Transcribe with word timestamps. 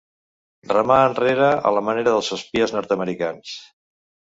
Remar 0.71 0.97
enrere 1.11 1.51
a 1.71 1.75
la 1.77 1.85
manera 1.91 2.17
dels 2.19 2.33
espies 2.41 2.77
nord-americans. 2.81 3.59